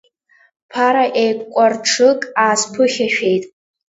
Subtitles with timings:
[0.69, 3.43] Ԥара еикәарҽык аасԥыхьашәеит…